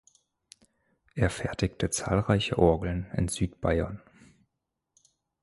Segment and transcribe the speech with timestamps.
[1.13, 4.01] Er fertigte zahlreiche Orgeln in Südbayern.